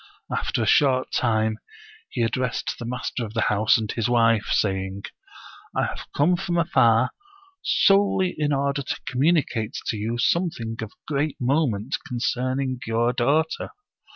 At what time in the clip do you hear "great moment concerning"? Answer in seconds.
11.07-12.79